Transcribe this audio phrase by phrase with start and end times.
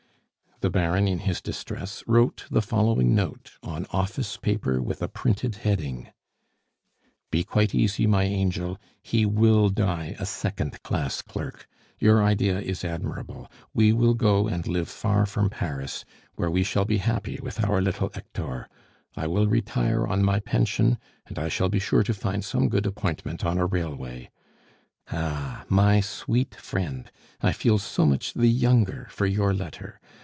[0.63, 5.55] The Baron in his distress wrote the following note on office paper with a printed
[5.55, 6.09] heading:
[7.31, 11.67] "Be quite easy, my angel, he will die a second class clerk!
[11.97, 16.05] Your idea is admirable; we will go and live far from Paris,
[16.35, 18.69] where we shall be happy with our little Hector;
[19.15, 22.85] I will retire on my pension, and I shall be sure to find some good
[22.85, 24.29] appointment on a railway.
[25.11, 27.09] "Ah, my sweet friend,
[27.41, 29.99] I feel so much the younger for your letter!